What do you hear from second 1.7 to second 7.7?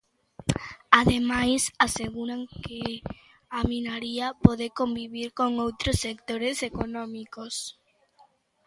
aseguran que a minaría pode "convivir" con outros sectores económicos.